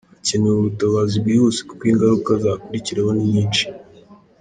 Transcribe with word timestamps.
Hakenewe 0.17 0.57
ubutabazi 0.59 1.15
bwihuse 1.23 1.61
kuko 1.69 1.83
ingaruka 1.91 2.31
zakurikiraho 2.43 3.09
ni 3.13 3.25
nyinshi. 3.33 3.63